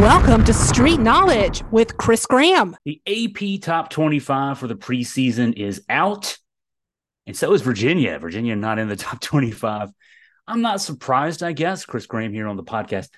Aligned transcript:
Welcome 0.00 0.42
to 0.44 0.54
Street 0.54 1.00
Knowledge 1.00 1.62
with 1.70 1.98
Chris 1.98 2.24
Graham. 2.24 2.74
The 2.86 3.02
AP 3.06 3.60
Top 3.60 3.90
25 3.90 4.58
for 4.58 4.66
the 4.66 4.74
preseason 4.74 5.52
is 5.54 5.82
out, 5.86 6.38
and 7.26 7.36
so 7.36 7.52
is 7.52 7.60
Virginia. 7.60 8.18
Virginia 8.18 8.56
not 8.56 8.78
in 8.78 8.88
the 8.88 8.96
top 8.96 9.20
25. 9.20 9.90
I'm 10.48 10.62
not 10.62 10.80
surprised, 10.80 11.42
I 11.42 11.52
guess. 11.52 11.84
Chris 11.84 12.06
Graham 12.06 12.32
here 12.32 12.48
on 12.48 12.56
the 12.56 12.64
podcast. 12.64 13.10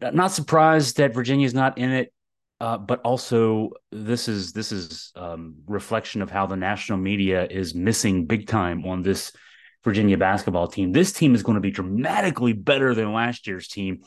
Not 0.00 0.32
surprised 0.32 0.96
that 0.96 1.12
Virginia's 1.12 1.52
not 1.52 1.76
in 1.76 1.90
it, 1.90 2.14
uh, 2.60 2.78
but 2.78 3.02
also 3.02 3.72
this 3.90 4.26
is 4.26 4.54
this 4.54 4.72
is 4.72 5.12
um, 5.14 5.56
reflection 5.66 6.22
of 6.22 6.30
how 6.30 6.46
the 6.46 6.56
national 6.56 6.96
media 6.96 7.46
is 7.46 7.74
missing 7.74 8.24
big 8.24 8.46
time 8.46 8.86
on 8.86 9.02
this 9.02 9.32
Virginia 9.84 10.16
basketball 10.16 10.66
team. 10.66 10.92
This 10.92 11.12
team 11.12 11.34
is 11.34 11.42
going 11.42 11.56
to 11.56 11.60
be 11.60 11.70
dramatically 11.70 12.54
better 12.54 12.94
than 12.94 13.12
last 13.12 13.46
year's 13.46 13.68
team. 13.68 14.00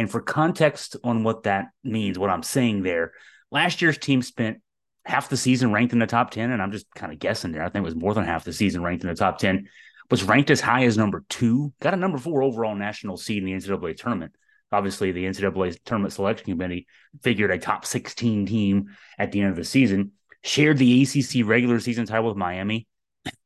And 0.00 0.10
for 0.10 0.22
context 0.22 0.96
on 1.04 1.24
what 1.24 1.42
that 1.42 1.66
means, 1.84 2.18
what 2.18 2.30
I'm 2.30 2.42
saying 2.42 2.84
there, 2.84 3.12
last 3.50 3.82
year's 3.82 3.98
team 3.98 4.22
spent 4.22 4.62
half 5.04 5.28
the 5.28 5.36
season 5.36 5.74
ranked 5.74 5.92
in 5.92 5.98
the 5.98 6.06
top 6.06 6.30
10, 6.30 6.52
and 6.52 6.62
I'm 6.62 6.72
just 6.72 6.86
kind 6.94 7.12
of 7.12 7.18
guessing 7.18 7.52
there. 7.52 7.62
I 7.62 7.68
think 7.68 7.82
it 7.82 7.84
was 7.84 7.96
more 7.96 8.14
than 8.14 8.24
half 8.24 8.42
the 8.42 8.52
season 8.54 8.82
ranked 8.82 9.04
in 9.04 9.10
the 9.10 9.14
top 9.14 9.36
10, 9.36 9.68
was 10.10 10.24
ranked 10.24 10.48
as 10.48 10.62
high 10.62 10.84
as 10.84 10.96
number 10.96 11.22
two, 11.28 11.74
got 11.82 11.92
a 11.92 11.98
number 11.98 12.16
four 12.16 12.42
overall 12.42 12.74
national 12.74 13.18
seed 13.18 13.42
in 13.42 13.44
the 13.44 13.52
NCAA 13.52 13.94
tournament. 13.94 14.32
Obviously, 14.72 15.12
the 15.12 15.26
NCAA 15.26 15.78
tournament 15.84 16.14
selection 16.14 16.46
committee 16.46 16.86
figured 17.22 17.50
a 17.50 17.58
top 17.58 17.84
16 17.84 18.46
team 18.46 18.86
at 19.18 19.32
the 19.32 19.42
end 19.42 19.50
of 19.50 19.56
the 19.56 19.64
season, 19.64 20.12
shared 20.42 20.78
the 20.78 21.02
ACC 21.02 21.46
regular 21.46 21.78
season 21.78 22.06
title 22.06 22.28
with 22.28 22.38
Miami, 22.38 22.86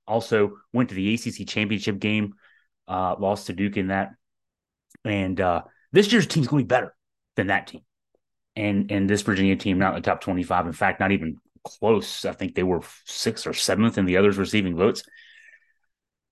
also 0.07 0.53
went 0.73 0.91
to 0.91 0.95
the 0.95 1.15
ACC 1.15 1.49
championship 1.49 1.99
game, 1.99 2.35
uh, 2.87 3.17
lost 3.19 3.49
to 3.49 3.55
Duke 3.55 3.77
in 3.77 3.89
that. 3.89 4.11
And 5.05 5.41
uh, 5.41 5.63
this 5.95 6.13
year's 6.13 6.27
team's 6.27 6.49
going 6.49 6.63
to 6.63 6.65
be 6.65 6.69
better 6.69 6.95
than 7.37 7.47
that 7.47 7.69
team. 7.69 7.83
And 8.57 8.91
and 8.91 9.09
this 9.09 9.23
Virginia 9.23 9.57
team, 9.57 9.79
not 9.79 9.97
in 9.97 10.03
the 10.03 10.07
top 10.07 10.21
25. 10.21 10.67
In 10.67 10.73
fact, 10.73 11.01
not 11.01 11.13
even 11.13 11.39
close. 11.65 12.25
I 12.25 12.33
think 12.33 12.55
they 12.55 12.63
were 12.63 12.83
sixth 13.07 13.47
or 13.47 13.53
seventh 13.53 13.97
in 13.97 14.05
the 14.05 14.17
others 14.17 14.37
receiving 14.37 14.77
votes. 14.77 15.03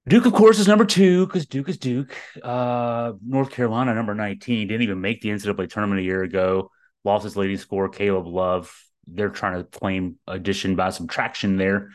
Duke, 0.08 0.26
of 0.26 0.32
course, 0.32 0.58
is 0.58 0.66
number 0.66 0.84
two 0.84 1.26
because 1.26 1.46
Duke 1.46 1.68
is 1.68 1.78
Duke. 1.78 2.14
Uh, 2.42 3.12
North 3.24 3.50
Carolina, 3.50 3.94
number 3.94 4.14
19, 4.16 4.66
didn't 4.66 4.82
even 4.82 5.00
make 5.00 5.20
the 5.20 5.28
NCAA 5.28 5.70
tournament 5.70 6.00
a 6.00 6.04
year 6.04 6.24
ago. 6.24 6.70
Lost 7.04 7.22
his 7.22 7.36
leading 7.36 7.56
scorer, 7.56 7.88
Caleb 7.88 8.26
Love. 8.26 8.76
They're 9.06 9.30
trying 9.30 9.58
to 9.58 9.64
claim 9.64 10.18
addition 10.26 10.74
by 10.74 10.90
subtraction 10.90 11.56
there. 11.56 11.90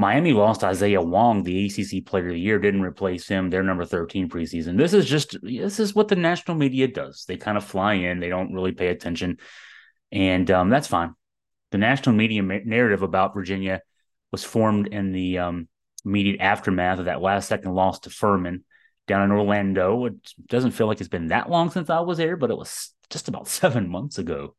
Miami 0.00 0.32
lost 0.32 0.62
Isaiah 0.62 1.02
Wong, 1.02 1.42
the 1.42 1.66
ACC 1.66 2.06
Player 2.06 2.28
of 2.28 2.34
the 2.34 2.40
Year, 2.40 2.60
didn't 2.60 2.82
replace 2.82 3.26
him. 3.26 3.50
They're 3.50 3.64
number 3.64 3.84
13 3.84 4.28
preseason. 4.28 4.78
This 4.78 4.94
is 4.94 5.06
just 5.06 5.36
this 5.42 5.80
is 5.80 5.92
what 5.92 6.06
the 6.06 6.14
national 6.14 6.56
media 6.56 6.86
does. 6.86 7.24
They 7.24 7.36
kind 7.36 7.58
of 7.58 7.64
fly 7.64 7.94
in, 7.94 8.20
they 8.20 8.28
don't 8.28 8.54
really 8.54 8.70
pay 8.70 8.88
attention, 8.88 9.38
and 10.12 10.48
um, 10.52 10.70
that's 10.70 10.86
fine. 10.86 11.14
The 11.72 11.78
national 11.78 12.14
media 12.14 12.42
narrative 12.42 13.02
about 13.02 13.34
Virginia 13.34 13.82
was 14.30 14.44
formed 14.44 14.86
in 14.86 15.10
the 15.10 15.38
um, 15.38 15.68
immediate 16.04 16.40
aftermath 16.40 17.00
of 17.00 17.06
that 17.06 17.20
last 17.20 17.48
second 17.48 17.74
loss 17.74 17.98
to 18.00 18.10
Furman 18.10 18.64
down 19.08 19.22
in 19.22 19.32
Orlando. 19.32 20.04
It 20.04 20.14
doesn't 20.46 20.70
feel 20.70 20.86
like 20.86 21.00
it's 21.00 21.08
been 21.08 21.28
that 21.28 21.50
long 21.50 21.70
since 21.70 21.90
I 21.90 22.00
was 22.00 22.18
there, 22.18 22.36
but 22.36 22.52
it 22.52 22.56
was 22.56 22.94
just 23.10 23.26
about 23.26 23.48
seven 23.48 23.88
months 23.88 24.18
ago 24.18 24.54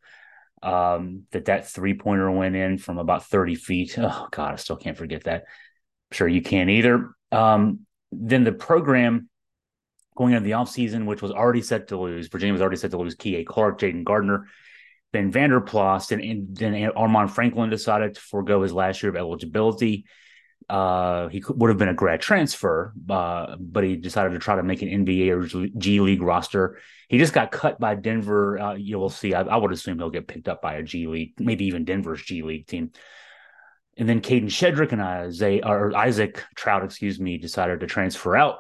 um, 0.62 1.24
that 1.32 1.46
that 1.46 1.68
three 1.68 1.94
pointer 1.94 2.30
went 2.32 2.56
in 2.56 2.78
from 2.78 2.98
about 2.98 3.26
30 3.26 3.56
feet. 3.56 3.98
Oh, 3.98 4.28
God, 4.32 4.54
I 4.54 4.56
still 4.58 4.78
can't 4.78 4.98
forget 4.98 5.26
that. 5.26 5.44
I'm 5.44 6.16
sure 6.16 6.28
you 6.28 6.42
can't 6.42 6.70
either. 6.70 7.12
Um, 7.32 7.86
then 8.12 8.44
the 8.44 8.52
program 8.52 9.30
going 10.16 10.34
into 10.34 10.44
the 10.44 10.52
offseason, 10.52 11.06
which 11.06 11.22
was 11.22 11.32
already 11.32 11.62
set 11.62 11.90
to 11.90 11.98
lose, 11.98 12.28
Virginia 12.28 12.54
was 12.54 12.62
already 12.62 12.78
set 12.78 12.92
to 12.92 12.98
lose 12.98 13.16
Kihei 13.16 13.46
Clark, 13.46 13.80
Jayden 13.80 14.04
Gardner, 14.04 14.48
Ben 15.12 15.32
Vander 15.32 15.62
Plas, 15.62 16.12
and, 16.12 16.22
and 16.22 16.56
then 16.56 16.74
Armaan 16.74 17.30
Franklin 17.30 17.70
decided 17.70 18.16
to 18.16 18.22
forego 18.22 18.62
his 18.62 18.74
last 18.74 19.02
year 19.02 19.10
of 19.12 19.16
eligibility. 19.16 20.06
Uh, 20.70 21.30
he 21.30 21.42
could, 21.42 21.60
would 21.60 21.70
have 21.70 21.80
been 21.80 21.90
a 21.90 21.96
grad 21.96 22.22
transfer, 22.22 22.94
uh, 23.10 23.56
but 23.60 23.84
he 23.84 23.96
decided 23.96 24.34
to 24.34 24.40
try 24.40 24.56
to 24.56 24.64
make 24.64 24.84
an 24.84 25.06
NBA 25.06 25.30
or 25.32 25.70
G 25.80 26.00
League 26.00 26.22
roster. 26.22 26.78
He 27.08 27.18
just 27.18 27.34
got 27.34 27.52
cut 27.52 27.80
by 27.80 27.96
Denver. 27.96 28.60
Uh, 28.60 28.74
you 28.76 29.00
will 29.00 29.10
see. 29.10 29.34
I, 29.34 29.42
I, 29.42 29.58
would 29.58 29.72
assume 29.72 29.98
he'll 29.98 30.12
get 30.12 30.28
picked 30.28 30.48
up 30.48 30.62
by 30.62 30.76
a 30.76 30.84
G 30.84 31.08
League, 31.08 31.34
maybe 31.40 31.66
even 31.66 31.86
Denver's 31.86 32.22
G 32.22 32.44
League 32.44 32.68
team. 32.68 32.92
And 33.98 34.08
then 34.08 34.22
Kadin 34.22 34.46
Shedrick 34.46 34.92
and 34.92 35.02
Isaiah, 35.02 35.66
or 35.66 35.96
Isaac 35.98 36.44
Traudt, 36.56 36.86
excuse 36.86 37.20
me, 37.20 37.38
decided 37.38 37.80
to 37.80 37.88
transfer 37.88 38.38
out. 38.38 38.60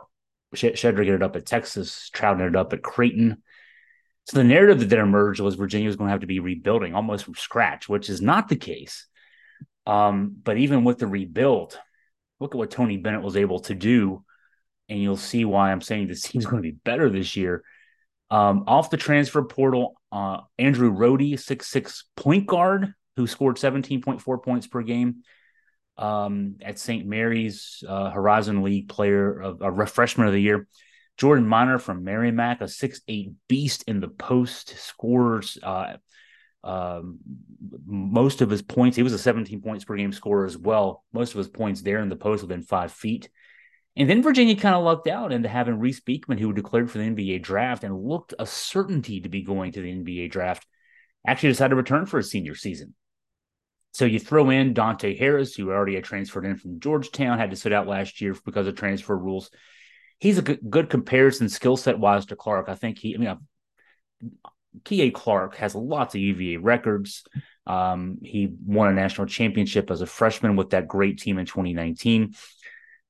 Shedrick 0.56 1.06
ended 1.06 1.22
up 1.22 1.36
at 1.36 1.46
Texas. 1.46 2.10
Traudt 2.12 2.40
ended 2.40 2.56
up 2.56 2.74
at 2.74 2.82
Creighton. 2.82 3.44
So 4.26 4.38
the 4.38 4.44
narrative 4.44 4.90
that 4.90 5.00
emerged 5.00 5.40
was 5.40 5.56
Virginia 5.56 5.88
was 5.88 5.96
going 5.96 6.08
to 6.08 6.12
have 6.12 6.22
to 6.22 6.28
be 6.28 6.40
rebuilding 6.40 6.96
almost 6.96 7.26
from 7.26 7.36
scratch, 7.36 7.88
which 7.88 8.10
is 8.10 8.20
not 8.22 8.48
the 8.48 8.56
case. 8.56 9.06
Um, 9.86 10.36
but 10.44 10.58
even 10.58 10.84
with 10.84 10.98
the 11.00 11.08
rebuild, 11.08 11.80
look 12.40 12.56
at 12.56 12.58
what 12.58 12.72
Tony 12.72 12.98
Bennett 12.98 13.22
was 13.22 13.38
able 13.38 13.60
to 13.62 13.76
do, 13.76 14.24
and 14.88 15.02
you'll 15.02 15.18
see 15.18 15.46
why 15.46 15.72
I'm 15.72 15.82
saying 15.82 16.08
this 16.08 16.22
team's 16.24 16.46
going 16.46 16.62
to 16.62 16.70
be 16.70 16.78
better 16.84 17.10
this 17.10 17.36
year. 17.36 17.64
Um, 18.32 18.66
off 18.68 18.92
the 18.92 18.98
transfer 18.98 19.44
portal, 19.44 19.96
uh, 20.12 20.42
Andrew 20.58 20.94
Rohde, 20.94 21.40
six 21.40 22.06
point 22.16 22.46
guard, 22.46 22.94
who 23.16 23.28
scored 23.28 23.58
17.4 23.58 24.44
points 24.44 24.68
per 24.68 24.82
game 24.82 25.24
um, 25.98 26.56
at 26.62 26.80
St. 26.80 27.06
Mary's 27.06 27.84
uh, 27.88 28.10
Horizon 28.10 28.64
League 28.64 28.88
player 28.88 29.40
of 29.40 29.62
a 29.62 29.86
freshman 29.86 30.28
of 30.28 30.34
the 30.34 30.42
year. 30.42 30.68
Jordan 31.18 31.46
Minor 31.46 31.80
from 31.80 32.06
Merrimack, 32.06 32.62
a 32.62 32.68
six 32.70 33.02
eight 33.10 33.32
beast 33.50 33.84
in 33.88 34.00
the 34.00 34.08
post, 34.08 34.78
scores 34.78 35.58
uh, 35.62 35.98
um, 36.64 37.20
most 37.86 38.42
of 38.42 38.50
his 38.50 38.62
points. 38.62 38.98
He 38.98 39.04
was 39.04 39.14
a 39.14 39.20
17 39.20 39.62
points 39.62 39.86
per 39.86 39.96
game 39.96 40.12
scorer 40.12 40.46
as 40.46 40.58
well. 40.58 41.04
Most 41.14 41.32
of 41.32 41.38
his 41.38 41.48
points 41.48 41.82
there 41.82 42.00
in 42.00 42.10
the 42.10 42.16
post 42.16 42.44
within 42.44 42.62
five 42.62 42.92
feet. 42.92 43.30
And 43.96 44.10
then 44.10 44.24
Virginia 44.24 44.56
kind 44.56 44.76
of 44.76 44.84
lucked 44.84 45.08
out 45.08 45.32
into 45.32 45.50
having 45.50 45.80
Reece 45.80 46.00
Beekman, 46.00 46.38
who 46.38 46.54
declared 46.54 46.90
for 46.90 47.00
the 47.00 47.04
NBA 47.04 47.42
draft 47.42 47.84
and 47.84 48.04
looked 48.04 48.34
a 48.40 48.46
certainty 48.46 49.22
to 49.22 49.30
be 49.30 49.42
going 49.42 49.72
to 49.74 49.82
the 49.82 49.92
NBA 49.92 50.32
draft, 50.32 50.66
actually 51.28 51.50
decided 51.50 51.72
to 51.72 51.76
return 51.76 52.06
for 52.06 52.18
his 52.18 52.30
senior 52.30 52.56
season. 52.56 52.94
So 53.92 54.06
you 54.06 54.20
throw 54.20 54.50
in 54.52 54.74
Dante 54.74 55.18
Harris, 55.18 55.56
who 55.56 55.72
already 55.72 55.96
had 55.96 56.04
transferred 56.04 56.46
in 56.46 56.56
from 56.56 56.80
Georgetown, 56.80 57.40
had 57.40 57.50
to 57.50 57.58
sit 57.58 57.74
out 57.74 57.88
last 57.88 58.22
year 58.22 58.36
because 58.46 58.68
of 58.68 58.76
transfer 58.76 59.18
rules. 59.18 59.50
He's 60.20 60.38
a 60.38 60.44
good, 60.44 60.60
good 60.70 60.90
comparison 60.90 61.50
skill 61.50 61.76
set 61.76 61.98
wise 61.98 62.28
to 62.28 62.36
Clark. 62.36 62.70
I 62.70 62.76
think 62.76 63.00
he, 63.00 63.16
I 63.16 63.18
mean, 63.18 63.38
Kihei 64.84 65.14
Clark 65.14 65.56
has 65.56 65.76
lots 65.76 66.16
of 66.16 66.22
UVA 66.22 66.58
records. 66.58 67.24
Um, 67.66 68.18
he 68.22 68.50
won 68.66 68.90
a 68.90 68.94
national 68.94 69.28
championship 69.28 69.92
as 69.92 70.02
a 70.02 70.06
freshman 70.06 70.56
with 70.56 70.72
that 70.72 70.88
great 70.88 71.20
team 71.20 71.38
in 71.38 71.46
2019. 71.46 72.34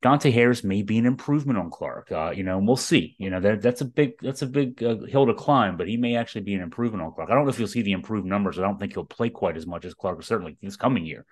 Dante 0.02 0.32
Harris 0.32 0.64
may 0.64 0.82
be 0.82 0.98
an 0.98 1.06
improvement 1.06 1.60
on 1.60 1.70
Clark. 1.70 2.12
Uh, 2.12 2.32
you 2.34 2.44
know, 2.44 2.58
and 2.58 2.66
we'll 2.66 2.78
see. 2.78 3.16
You 3.18 3.30
know, 3.30 3.40
that, 3.42 3.62
that's 3.62 3.82
a 3.82 3.86
big 3.86 4.14
that's 4.22 4.42
a 4.42 4.48
big 4.48 4.82
uh, 4.82 4.98
hill 5.06 5.26
to 5.26 5.34
climb, 5.34 5.76
but 5.76 5.88
he 5.88 5.98
may 5.98 6.16
actually 6.16 6.42
be 6.42 6.54
an 6.54 6.62
improvement 6.62 7.04
on 7.04 7.12
Clark. 7.12 7.30
I 7.30 7.36
don't 7.36 7.44
know 7.44 7.50
if 7.50 7.60
you'll 7.60 7.68
see 7.68 7.82
the 7.82 7.92
improved 7.92 8.26
numbers. 8.26 8.58
I 8.58 8.62
don't 8.62 8.80
think 8.80 8.94
he'll 8.94 9.06
play 9.06 9.30
quite 9.30 9.58
as 9.58 9.68
much 9.68 9.84
as 9.86 9.94
Clark, 9.94 10.24
certainly 10.24 10.58
this 10.62 10.78
coming 10.78 11.06
year 11.06 11.26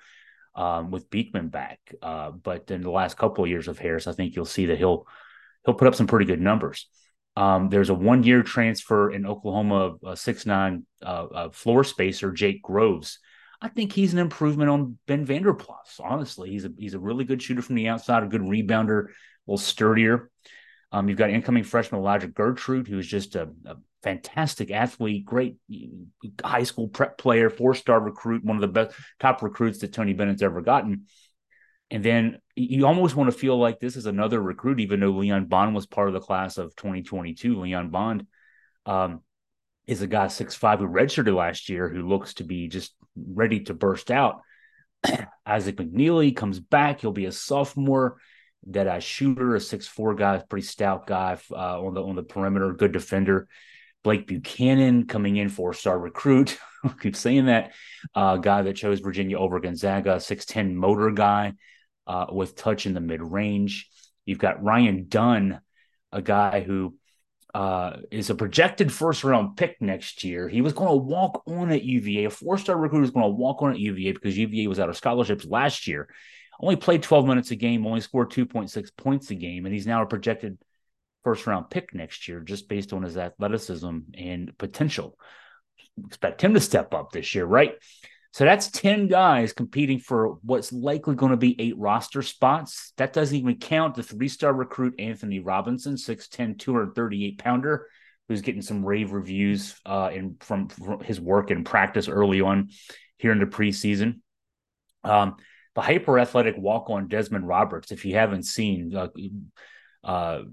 um, 0.55 0.91
with 0.91 1.09
Beekman 1.09 1.47
back. 1.47 1.79
Uh, 2.01 2.31
but 2.31 2.69
in 2.69 2.81
the 2.81 2.91
last 2.91 3.17
couple 3.17 3.45
of 3.45 3.49
years 3.49 3.69
of 3.69 3.79
Harris, 3.79 4.07
I 4.07 4.11
think 4.11 4.35
you'll 4.35 4.45
see 4.45 4.65
that 4.67 4.77
he'll 4.77 5.07
he'll 5.65 5.75
put 5.75 5.87
up 5.87 5.95
some 5.95 6.07
pretty 6.07 6.25
good 6.25 6.41
numbers. 6.41 6.87
Um, 7.37 7.69
there's 7.69 7.91
a 7.91 7.93
one 7.93 8.23
year 8.23 8.41
transfer 8.41 9.11
in 9.11 9.27
Oklahoma, 9.27 9.93
six 10.15 10.47
nine 10.47 10.87
uh, 11.03 11.49
floor 11.49 11.83
spacer, 11.83 12.31
Jake 12.31 12.63
Groves. 12.63 13.19
I 13.61 13.69
think 13.69 13.93
he's 13.93 14.11
an 14.13 14.17
improvement 14.19 14.71
on 14.71 14.97
Ben 15.05 15.23
Vander 15.23 15.53
Plas. 15.53 15.99
Honestly, 16.03 16.49
he's 16.49 16.65
a 16.65 16.71
he's 16.79 16.95
a 16.95 16.99
really 16.99 17.25
good 17.25 17.39
shooter 17.39 17.61
from 17.61 17.75
the 17.75 17.89
outside, 17.89 18.23
a 18.23 18.27
good 18.27 18.41
rebounder, 18.41 19.09
a 19.09 19.11
little 19.45 19.59
sturdier. 19.59 20.31
Um, 20.91 21.09
you've 21.09 21.19
got 21.19 21.29
incoming 21.29 21.63
freshman 21.63 22.01
Elijah 22.01 22.27
Gertrude, 22.27 22.87
who's 22.87 23.05
just 23.05 23.35
a, 23.35 23.49
a 23.65 23.75
fantastic 24.01 24.71
athlete, 24.71 25.23
great 25.23 25.57
high 26.43 26.63
school 26.63 26.87
prep 26.87 27.19
player, 27.19 27.51
four 27.51 27.75
star 27.75 27.99
recruit, 27.99 28.43
one 28.43 28.57
of 28.57 28.61
the 28.61 28.67
best 28.67 28.97
top 29.19 29.43
recruits 29.43 29.77
that 29.79 29.93
Tony 29.93 30.13
Bennett's 30.13 30.41
ever 30.41 30.61
gotten. 30.61 31.05
And 31.91 32.03
then 32.03 32.39
you 32.57 32.87
almost 32.87 33.15
want 33.15 33.31
to 33.31 33.37
feel 33.37 33.57
like 33.57 33.79
this 33.79 33.95
is 33.95 34.07
another 34.07 34.41
recruit, 34.41 34.79
even 34.79 34.99
though 34.99 35.11
Leon 35.11 35.45
Bond 35.45 35.75
was 35.75 35.85
part 35.85 36.07
of 36.07 36.15
the 36.15 36.19
class 36.19 36.57
of 36.57 36.75
2022. 36.75 37.61
Leon 37.61 37.91
Bond 37.91 38.25
um, 38.87 39.21
is 39.85 40.01
a 40.01 40.07
guy 40.07 40.27
six 40.27 40.55
five 40.55 40.79
who 40.79 40.87
redshirted 40.87 41.35
last 41.35 41.69
year, 41.69 41.87
who 41.87 42.07
looks 42.07 42.33
to 42.35 42.43
be 42.43 42.67
just 42.67 42.95
ready 43.15 43.59
to 43.65 43.75
burst 43.75 44.09
out. 44.09 44.41
Isaac 45.45 45.77
McNeely 45.77 46.35
comes 46.35 46.59
back; 46.59 47.01
he'll 47.01 47.11
be 47.11 47.25
a 47.25 47.31
sophomore. 47.31 48.17
That 48.69 48.87
a 48.87 48.99
shooter, 48.99 49.55
a 49.55 49.61
six 49.61 49.87
four 49.87 50.15
guy, 50.15 50.41
pretty 50.49 50.65
stout 50.65 51.05
guy 51.05 51.37
uh, 51.51 51.79
on 51.79 51.93
the 51.93 52.03
on 52.03 52.15
the 52.15 52.23
perimeter, 52.23 52.73
good 52.73 52.91
defender. 52.91 53.47
Blake 54.03 54.25
Buchanan 54.25 55.05
coming 55.05 55.37
in 55.37 55.49
four 55.49 55.73
star 55.73 55.97
recruit. 55.97 56.57
Keep 57.01 57.15
saying 57.15 57.45
that 57.45 57.73
uh, 58.15 58.37
guy 58.37 58.63
that 58.63 58.75
chose 58.75 58.99
Virginia 58.99 59.37
over 59.37 59.59
Gonzaga, 59.59 60.19
six 60.19 60.43
ten 60.45 60.75
motor 60.75 61.11
guy 61.11 61.53
uh, 62.07 62.27
with 62.31 62.55
touch 62.55 62.85
in 62.85 62.93
the 62.93 62.99
mid 62.99 63.21
range. 63.21 63.89
You've 64.25 64.39
got 64.39 64.63
Ryan 64.63 65.05
Dunn, 65.07 65.61
a 66.11 66.21
guy 66.21 66.61
who 66.61 66.95
uh, 67.53 67.97
is 68.11 68.29
a 68.29 68.35
projected 68.35 68.91
first 68.91 69.23
round 69.23 69.57
pick 69.57 69.81
next 69.81 70.23
year. 70.23 70.47
He 70.47 70.61
was 70.61 70.73
going 70.73 70.89
to 70.89 70.95
walk 70.95 71.43
on 71.47 71.71
at 71.71 71.83
UVA. 71.83 72.25
A 72.25 72.29
four 72.29 72.57
star 72.57 72.77
recruit 72.77 73.01
was 73.01 73.11
going 73.11 73.25
to 73.25 73.35
walk 73.35 73.61
on 73.61 73.71
at 73.71 73.79
UVA 73.79 74.11
because 74.13 74.37
UVA 74.37 74.67
was 74.67 74.79
out 74.79 74.89
of 74.89 74.97
scholarships 74.97 75.45
last 75.45 75.87
year. 75.87 76.07
Only 76.59 76.75
played 76.75 77.03
12 77.03 77.27
minutes 77.27 77.51
a 77.51 77.55
game, 77.55 77.85
only 77.85 78.01
scored 78.01 78.31
2.6 78.31 78.89
points 78.97 79.29
a 79.29 79.35
game, 79.35 79.65
and 79.65 79.73
he's 79.73 79.85
now 79.85 80.01
a 80.01 80.07
projected 80.07 80.57
first 81.23 81.45
round 81.45 81.69
pick 81.69 81.93
next 81.93 82.27
year 82.27 82.39
just 82.39 82.69
based 82.69 82.93
on 82.93 83.03
his 83.03 83.17
athleticism 83.17 83.99
and 84.13 84.57
potential. 84.57 85.17
Expect 86.05 86.41
him 86.41 86.53
to 86.53 86.59
step 86.59 86.93
up 86.93 87.11
this 87.11 87.35
year, 87.35 87.45
right? 87.45 87.73
So 88.37 88.45
that's 88.45 88.69
10 88.69 89.07
guys 89.07 89.51
competing 89.51 89.97
for 89.97 90.37
what's 90.43 90.71
likely 90.71 91.15
going 91.15 91.31
to 91.31 91.37
be 91.37 91.59
eight 91.59 91.75
roster 91.75 92.21
spots. 92.21 92.93
That 92.97 93.11
doesn't 93.11 93.35
even 93.35 93.57
count 93.57 93.95
the 93.95 94.03
three 94.03 94.27
star 94.27 94.53
recruit 94.53 94.93
Anthony 94.99 95.39
Robinson, 95.39 95.95
6'10, 95.95 96.59
238 96.59 97.39
pounder, 97.39 97.87
who's 98.27 98.43
getting 98.43 98.61
some 98.61 98.85
rave 98.85 99.11
reviews 99.11 99.81
uh, 99.87 100.11
in, 100.13 100.35
from, 100.39 100.69
from 100.69 100.99
his 100.99 101.19
work 101.19 101.49
and 101.49 101.65
practice 101.65 102.07
early 102.07 102.39
on 102.39 102.69
here 103.17 103.31
in 103.31 103.39
the 103.39 103.47
preseason. 103.47 104.19
Um, 105.03 105.37
the 105.73 105.81
hyper 105.81 106.19
athletic 106.19 106.59
walk 106.59 106.91
on 106.91 107.07
Desmond 107.07 107.47
Roberts, 107.47 107.91
if 107.91 108.05
you 108.05 108.13
haven't 108.13 108.43
seen, 108.43 108.95
uh, 108.95 109.07
uh, 110.03 110.43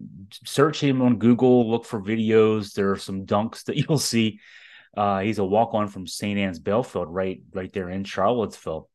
search 0.47 0.83
him 0.83 1.03
on 1.03 1.19
Google, 1.19 1.71
look 1.71 1.85
for 1.85 2.01
videos. 2.01 2.73
There 2.73 2.93
are 2.93 2.97
some 2.97 3.27
dunks 3.27 3.65
that 3.65 3.77
you'll 3.89 3.99
see 3.99 4.41
uh, 4.97 5.21
he's 5.21 5.39
a 5.39 5.45
walk 5.45 5.75
on 5.75 5.89
from 5.89 6.07
St. 6.07 6.39
Anne's 6.39 6.59
Belfield, 6.59 7.09
right, 7.09 7.43
right 7.53 7.73
there 7.73 7.91
in 7.91 8.05
Charlottesville. 8.05 8.89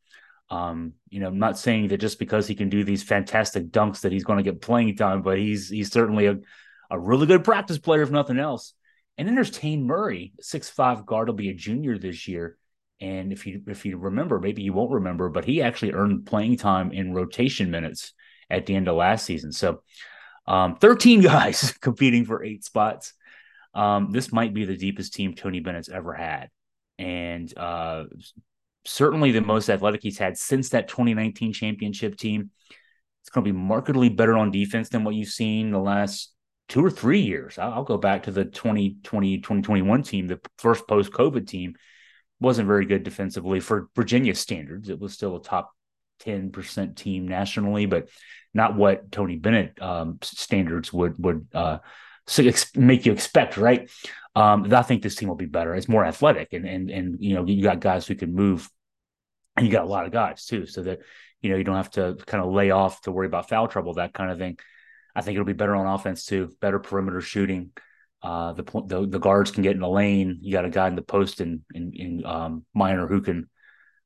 Um, 0.49 0.93
you 1.09 1.19
know, 1.19 1.27
I'm 1.27 1.39
not 1.39 1.59
saying 1.59 1.89
that 1.89 1.99
just 1.99 2.19
because 2.19 2.47
he 2.47 2.55
can 2.55 2.69
do 2.69 2.83
these 2.83 3.03
fantastic 3.03 3.69
dunks 3.69 4.01
that 4.01 4.11
he's 4.11 4.23
going 4.23 4.37
to 4.37 4.43
get 4.43 4.61
playing 4.61 4.95
time, 4.95 5.21
but 5.21 5.37
he's 5.37 5.69
he's 5.69 5.91
certainly 5.91 6.25
a, 6.25 6.37
a 6.89 6.99
really 6.99 7.27
good 7.27 7.43
practice 7.43 7.77
player, 7.77 8.01
if 8.01 8.09
nothing 8.09 8.39
else. 8.39 8.73
And 9.17 9.27
then 9.27 9.35
there's 9.35 9.51
Taine 9.51 9.85
Murray, 9.85 10.33
six 10.39 10.69
five 10.69 11.05
guard, 11.05 11.27
will 11.27 11.35
be 11.35 11.49
a 11.49 11.53
junior 11.53 11.97
this 11.99 12.27
year. 12.27 12.57
And 12.99 13.31
if 13.31 13.45
you 13.45 13.61
if 13.67 13.85
you 13.85 13.97
remember, 13.97 14.39
maybe 14.39 14.63
you 14.63 14.73
won't 14.73 14.91
remember, 14.91 15.29
but 15.29 15.45
he 15.45 15.61
actually 15.61 15.93
earned 15.93 16.25
playing 16.25 16.57
time 16.57 16.91
in 16.91 17.13
rotation 17.13 17.69
minutes 17.69 18.13
at 18.49 18.65
the 18.65 18.75
end 18.75 18.87
of 18.87 18.95
last 18.95 19.25
season. 19.25 19.51
So 19.51 19.83
um, 20.47 20.77
13 20.77 21.21
guys 21.21 21.73
competing 21.79 22.25
for 22.25 22.43
eight 22.43 22.63
spots 22.63 23.13
um, 23.73 24.11
this 24.11 24.31
might 24.31 24.53
be 24.53 24.65
the 24.65 24.77
deepest 24.77 25.13
team 25.13 25.33
Tony 25.33 25.59
Bennett's 25.59 25.89
ever 25.89 26.13
had. 26.13 26.49
And 26.97 27.55
uh, 27.57 28.05
certainly 28.85 29.31
the 29.31 29.41
most 29.41 29.69
athletic 29.69 30.01
he's 30.03 30.17
had 30.17 30.37
since 30.37 30.69
that 30.69 30.87
2019 30.87 31.53
championship 31.53 32.17
team. 32.17 32.51
It's 33.21 33.29
going 33.29 33.45
to 33.45 33.51
be 33.51 33.57
markedly 33.57 34.09
better 34.09 34.37
on 34.37 34.51
defense 34.51 34.89
than 34.89 35.03
what 35.03 35.13
you've 35.13 35.29
seen 35.29 35.71
the 35.71 35.79
last 35.79 36.33
two 36.67 36.83
or 36.83 36.89
three 36.89 37.19
years. 37.19 37.57
I'll, 37.57 37.83
go 37.83 37.97
back 37.97 38.23
to 38.23 38.31
the 38.31 38.45
2020, 38.45 39.37
2021 39.37 40.03
team, 40.03 40.27
the 40.27 40.39
first 40.57 40.87
post 40.87 41.11
COVID 41.11 41.47
team. 41.47 41.75
Wasn't 42.39 42.67
very 42.67 42.85
good 42.85 43.03
defensively 43.03 43.59
for 43.59 43.89
Virginia 43.95 44.33
standards. 44.33 44.89
It 44.89 44.99
was 44.99 45.13
still 45.13 45.35
a 45.35 45.41
top 45.41 45.71
10% 46.23 46.95
team 46.95 47.27
nationally, 47.27 47.85
but 47.85 48.07
not 48.53 48.75
what 48.75 49.11
Tony 49.11 49.35
Bennett 49.35 49.81
um, 49.81 50.19
standards 50.21 50.93
would 50.93 51.21
would 51.21 51.47
uh, 51.53 51.79
make 52.75 53.05
you 53.05 53.11
expect, 53.11 53.57
right? 53.57 53.89
Um, 54.35 54.71
I 54.73 54.83
think 54.83 55.01
this 55.01 55.15
team 55.15 55.29
will 55.29 55.35
be 55.35 55.45
better. 55.45 55.75
It's 55.75 55.89
more 55.89 56.05
athletic, 56.05 56.53
and 56.53 56.65
and 56.65 56.89
and 56.89 57.17
you 57.19 57.35
know 57.35 57.45
you 57.45 57.63
got 57.63 57.79
guys 57.79 58.07
who 58.07 58.15
can 58.15 58.33
move, 58.33 58.69
and 59.55 59.65
you 59.65 59.71
got 59.71 59.85
a 59.85 59.89
lot 59.89 60.05
of 60.05 60.11
guys 60.11 60.45
too, 60.45 60.65
so 60.65 60.83
that 60.83 60.99
you 61.41 61.49
know 61.49 61.57
you 61.57 61.63
don't 61.63 61.75
have 61.75 61.91
to 61.91 62.17
kind 62.25 62.43
of 62.43 62.51
lay 62.51 62.71
off 62.71 63.01
to 63.01 63.11
worry 63.11 63.27
about 63.27 63.49
foul 63.49 63.67
trouble, 63.67 63.95
that 63.95 64.13
kind 64.13 64.31
of 64.31 64.37
thing. 64.37 64.57
I 65.15 65.21
think 65.21 65.35
it'll 65.35 65.45
be 65.45 65.53
better 65.53 65.75
on 65.75 65.87
offense 65.87 66.25
too, 66.25 66.51
better 66.61 66.79
perimeter 66.79 67.21
shooting. 67.21 67.71
Uh, 68.21 68.53
the, 68.53 68.63
the 68.85 69.07
the 69.07 69.19
guards 69.19 69.51
can 69.51 69.63
get 69.63 69.73
in 69.73 69.81
the 69.81 69.89
lane. 69.89 70.39
You 70.41 70.51
got 70.51 70.65
a 70.65 70.69
guy 70.69 70.87
in 70.87 70.95
the 70.95 71.01
post 71.01 71.41
and 71.41 71.61
in, 71.73 71.93
in, 71.95 72.19
in 72.19 72.25
um, 72.25 72.65
Minor 72.73 73.07
who 73.07 73.21
can 73.21 73.49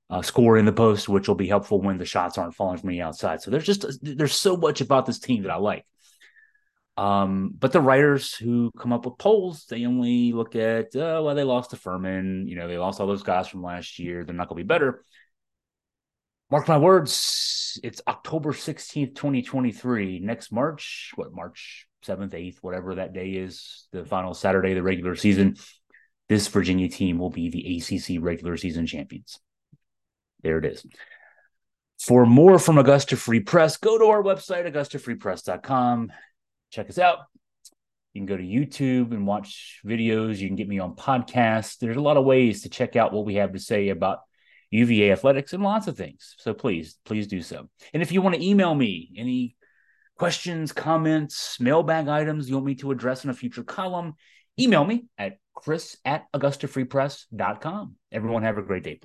uh, 0.10 0.22
score 0.22 0.58
in 0.58 0.66
the 0.66 0.74
post, 0.74 1.10
which 1.10 1.28
will 1.28 1.36
be 1.36 1.48
helpful 1.48 1.82
when 1.82 1.98
the 1.98 2.06
shots 2.06 2.38
aren't 2.38 2.56
falling 2.56 2.78
from 2.78 2.90
the 2.90 3.02
outside. 3.02 3.42
So 3.42 3.52
there's 3.52 3.66
just 3.66 3.86
there's 4.02 4.36
so 4.36 4.56
much 4.56 4.80
about 4.82 5.06
this 5.06 5.20
team 5.20 5.44
that 5.44 5.52
I 5.52 5.58
like. 5.58 5.86
Um, 6.96 7.56
but 7.58 7.72
the 7.72 7.82
writers 7.82 8.36
who 8.36 8.72
come 8.78 8.94
up 8.94 9.06
with 9.06 9.18
polls, 9.18 9.66
they 9.66 9.86
only 9.86 10.32
look 10.32 10.56
at, 10.56 10.96
uh, 10.96 11.22
well, 11.24 11.34
they 11.34 11.44
lost 11.44 11.72
to 11.72 11.76
Furman. 11.76 12.48
You 12.48 12.56
know, 12.56 12.68
they 12.68 12.78
lost 12.78 13.00
all 13.00 13.08
those 13.08 13.24
guys 13.24 13.48
from 13.48 13.64
last 13.64 13.98
year. 13.98 14.24
They're 14.24 14.36
not 14.36 14.48
going 14.48 14.60
to 14.60 14.64
be 14.64 14.68
better. 14.68 15.04
Mark 16.52 16.68
my 16.68 16.78
words, 16.78 17.80
it's 17.84 18.02
October 18.08 18.52
16th, 18.52 19.16
2023. 19.16 20.20
Next 20.20 20.52
March, 20.52 21.12
what, 21.16 21.34
March 21.34 21.88
7th, 22.06 22.32
8th, 22.32 22.58
whatever 22.62 22.96
that 22.96 23.14
day 23.14 23.32
is, 23.32 23.88
the 23.92 24.06
final 24.06 24.36
Saturday 24.36 24.72
of 24.72 24.76
the 24.76 24.84
regular 24.84 25.16
season. 25.16 25.56
This 26.30 26.48
Virginia 26.48 26.90
team 26.90 27.18
will 27.18 27.32
be 27.32 27.50
the 27.50 27.78
ACC 27.78 28.22
regular 28.22 28.56
season 28.56 28.86
champions. 28.86 29.40
There 30.44 30.60
it 30.60 30.66
is. 30.66 30.86
For 32.00 32.26
more 32.26 32.60
from 32.60 32.78
Augusta 32.78 33.18
Free 33.18 33.40
Press, 33.40 33.78
go 33.78 33.98
to 33.98 34.06
our 34.06 34.22
website, 34.22 34.72
augustafreepress.com 34.72 36.12
check 36.74 36.90
us 36.90 36.98
out. 36.98 37.20
You 38.14 38.22
can 38.22 38.26
go 38.26 38.38
to 38.38 38.44
YouTube 38.44 39.12
and 39.12 39.26
watch 39.26 39.80
videos. 39.86 40.38
You 40.38 40.48
can 40.48 40.56
get 40.56 40.68
me 40.68 40.80
on 40.80 40.96
podcasts. 40.96 41.78
There's 41.78 41.98
a 41.98 42.02
lot 42.02 42.18
of 42.18 42.26
ways 42.26 42.64
to 42.64 42.70
check 42.70 42.96
out 42.96 43.14
what 43.14 43.26
we 43.26 43.36
have 43.36 43.54
to 43.54 43.60
say 43.60 43.90
about 43.90 44.20
UVA 44.72 45.12
athletics 45.12 45.54
and 45.54 45.64
lots 45.64 45.88
of 45.88 45.98
things. 45.98 46.36
So 46.38 46.54
please, 46.54 46.98
please 47.06 47.28
do 47.28 47.42
so. 47.42 47.70
And 47.94 48.04
if 48.04 48.12
you 48.12 48.22
want 48.22 48.36
to 48.36 48.46
email 48.46 48.74
me 48.74 49.12
any 49.18 49.56
questions, 50.18 50.72
comments, 50.72 51.60
mailbag 51.60 52.08
items 52.08 52.50
you 52.50 52.56
want 52.56 52.68
me 52.68 52.76
to 52.76 52.92
address 52.92 53.24
in 53.24 53.30
a 53.30 53.34
future 53.34 53.64
column, 53.64 54.14
email 54.60 54.84
me 54.86 55.06
at 55.18 55.38
chris 55.56 55.98
at 56.06 56.26
augustafreepress.com. 56.34 57.96
Everyone 58.12 58.44
have 58.44 58.58
a 58.58 58.64
great 58.64 58.84
day. 58.84 59.00